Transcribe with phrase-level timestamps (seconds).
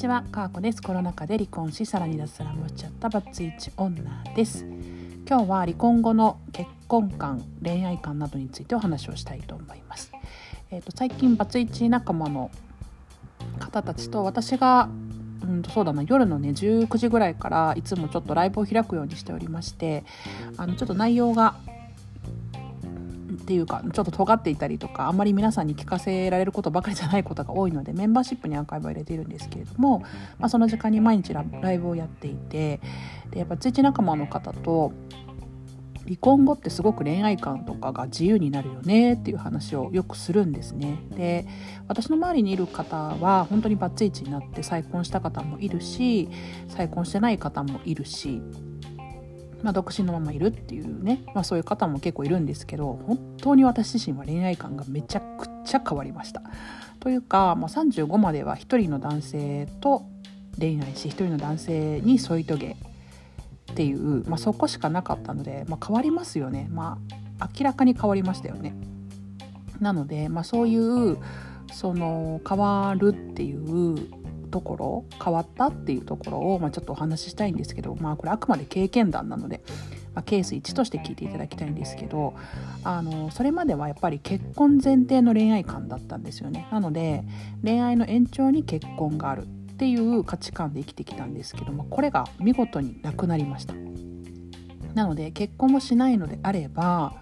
[0.00, 0.80] ちは、かーこです。
[0.80, 4.02] コロナ禍で離婚し、さらに脱サラもしちゃったバツイチ女
[4.34, 4.64] です。
[5.28, 10.10] 今日は離婚後の結婚観、恋愛観などについてお話をしたいと思います。
[10.70, 12.50] えっ、ー、と最近バツイチ仲間の
[13.58, 14.88] 方たちと私が
[15.42, 20.04] うんとそうだな夜のね19時ぐらいからいつもちょっとライブを開くようにしておりまして
[20.56, 21.56] あのちょっと内容が
[23.40, 30.00] っていうかちょっと尖っていたりとかあんまり皆さんに聞かせられることばかりじゃないことが多いのでメンバーシップにアーカイブを入れているんですけれども、
[30.38, 32.80] まあ、その時間に毎日ライブをやっていて
[33.30, 34.92] でやっぱツイッチ仲間の方と
[36.04, 40.98] 離婚後ってすごく恋愛観とかが自由になるよねっていう話をよくするんですね。
[41.10, 41.46] で
[41.86, 46.28] 私の周りにいる方は本当にバツイチになって再婚した方もいるし
[46.68, 48.42] 再婚してない方もいるし
[49.62, 56.42] まあ、独身のままいるっていうね、まあ、そういう方も結構いるんですけど本当に私自身は恋愛観がめちゃくちゃ変わりました。
[57.00, 60.04] というか、まあ、35までは1人の男性と
[60.58, 62.76] 恋愛し1人の男性に添い遂げ
[63.72, 66.98] っていう、まあ、そこしかなかったので、まあ、変わりますよね、ま
[67.38, 68.74] あ、明らかに変わりましたよね。
[69.80, 71.16] なので、まあ、そういう
[71.72, 73.96] その変わるっていう
[74.50, 79.62] ところ変わったっていうところを、まあ、ちょっとお話ししたいんですけど、まあ、これあくまで経験談なので、
[80.14, 82.34] まあ、ケース1として聞いていただきたいんですけど
[82.84, 86.66] あのそれまではやっぱり結婚前提の恋愛観だったんですよね。
[86.70, 87.24] なので
[87.62, 93.74] 恋愛の延長に結婚があるっていう価値観で生きてきたんですけどもこれが見事になくなりました。
[94.94, 97.14] なので結婚もしないのであれば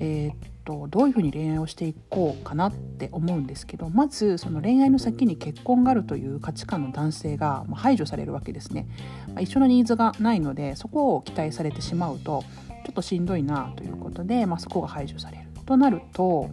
[0.00, 0.36] えー、っ
[0.68, 8.86] とどういうふうに恋愛をしていこうかなって思うんですけどまずその恋愛の先に結婚があるという価値観の男性が排除されるわけですね、
[9.28, 12.44] まあ、一緒のニーズがないのでそこを期待されてしまうと
[12.84, 16.48] ちょっとしんどいなということで、まあ、そこが排除されるとなると、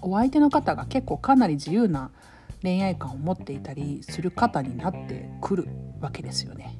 [0.00, 2.12] お相手の方が結構かなり自由な
[2.62, 5.66] 恋愛観を持っていたりする方になってくる
[6.00, 6.76] わけですよね。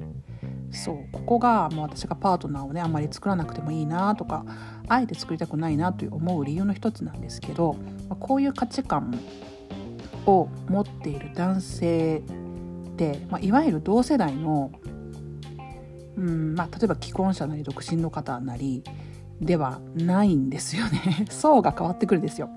[0.77, 4.45] そうここがもう私がパートナーをねあんまり作らなくてもいいなとか
[4.89, 7.77] あえて作りたくないなという思う理由の一つなんですけど
[8.21, 9.19] こういう価値観
[10.27, 12.23] を持っている男性
[12.89, 14.73] って、まあ、いわゆる同世代の、
[16.17, 18.83] うんまあ、例えば既婚者なり独身の方なり
[19.41, 21.27] ではないんですよね。
[21.31, 22.49] 層が変わってくるんですよ。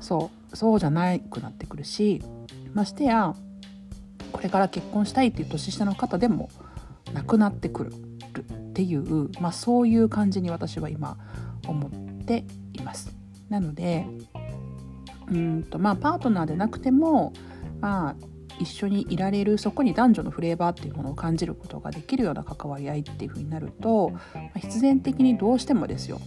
[0.00, 2.22] そうそうじゃなくなってくるし
[2.74, 3.34] ましてや
[4.32, 6.50] これから結婚したいっていう年下の方でも
[7.14, 11.16] なくなってくるっていう、まあ、そういう感じに私は今
[11.66, 12.44] 思って
[12.74, 13.16] います。
[13.48, 14.06] なので
[15.30, 17.32] うんとまあパートナーでなくても
[17.80, 18.16] まあ
[18.60, 26.20] 一緒にいられるそこに男女のフレーバーっていうものを感じることができるような関わり合いっていう風になると、ま、必然的にどうしてもですよ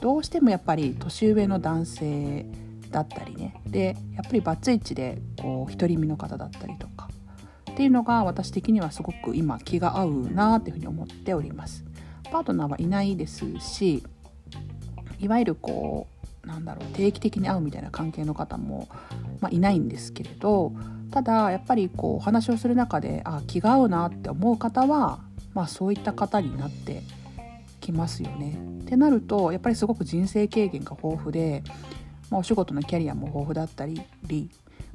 [0.00, 2.46] どうしてもやっぱり年上の男性
[2.90, 7.08] だったりねでやっぱりバツイチでこう独り身の方だったりとか
[7.72, 11.84] っていうのが私的にはすごく今気が合うなっていうふうに思っております
[12.30, 14.02] パートナーはいないですし
[15.18, 16.06] いわゆるこ
[16.44, 18.88] うなんだろう定期的に会うみたいな関係の方も、
[19.40, 20.72] まあ、いないんですけれど
[21.10, 25.20] ただやっぱりこうお話をする中であ気が合うなって思う方は、
[25.54, 27.02] まあ、そういった方になって
[27.80, 28.58] きますよね。
[28.82, 31.62] ってなるとやっぱりすごく人生経験が豊富で、
[32.30, 34.02] まあ、お仕事のキャリアも豊富だったり、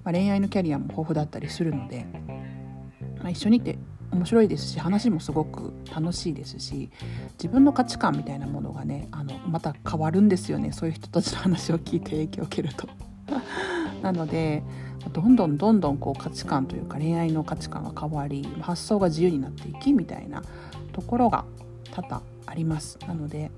[0.03, 2.05] まあ、恋愛のキャリアも豊富だったりするので
[3.19, 3.77] まあ、一緒にいて
[4.11, 6.89] 面白いですし話もすごく楽しいですし
[7.33, 12.87] 自分の価値観みたいなものがねあのまた変わるんですよねそういう人たちの話を聞いて影響を受けると。
[14.01, 14.63] なので
[15.11, 20.41] どんどんどんどんこう価値観というか恋愛の価値観が変わり発想が自由になっていきみたいな
[20.93, 21.45] ところが
[21.91, 22.99] 多々あります。
[23.07, 23.51] なので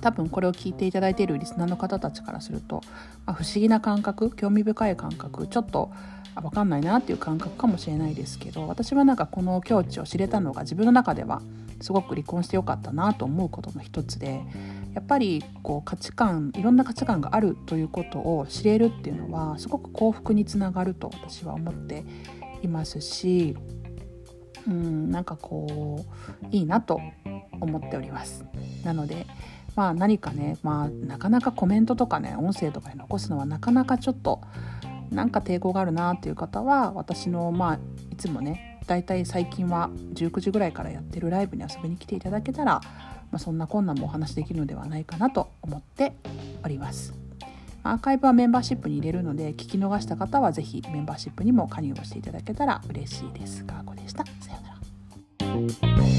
[0.00, 2.82] 多分これを聞いていただいているリスナーの方たちからすると、
[3.24, 5.92] まあ、不思議な感覚興味深い感覚ちょっと
[6.40, 11.42] 分かんないなっていう感覚かもしれないですけど私はなんかこの境地を知れたのが自分の中では
[11.80, 14.40] すごく離婚してよかったなと思うことの一つで
[14.94, 22.04] やっぱりこう価値観いろんな価値観があるということを知れるっていうのはすごく幸福につながると私は思って
[22.62, 23.56] いますし
[24.66, 26.04] うんなんかこ
[26.42, 27.00] ういいなと
[27.60, 28.44] 思っております。
[28.84, 29.26] なので
[29.74, 34.40] まあ何かね、まあ、なかなかコメントとかね音声とかに残すのはなかなかちょっと
[35.12, 37.78] なんか抵抗があるなっていう方は私のまあ
[38.10, 42.80] いつもねだいたい最近は19時ぐらいからやってるライブに遊びに来ていただけたら、
[43.30, 46.14] まあ、そんな困難もお話できるのではないかなと思って
[46.64, 47.14] おります。
[47.84, 53.64] アーカイブはメンバーシップに入れるので聞き逃した方は是非メンバーシップにも加入をしていただけたら嬉しいです。
[53.64, 54.24] かーこでした。
[54.24, 54.70] さよな
[56.00, 56.11] ら